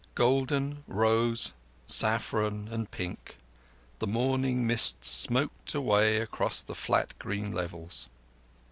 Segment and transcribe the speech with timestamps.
[0.15, 1.53] Golden, rose,
[1.85, 3.37] saffron, and pink,
[3.99, 8.07] the morning mists smoked away across the flat green levels.